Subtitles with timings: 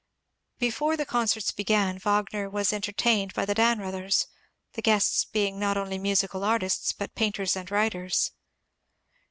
[0.57, 4.25] Before the concerts began, Wagner was entertained by the Dannreuthers,
[4.73, 8.31] the guests being not only musical artists but painters and writers.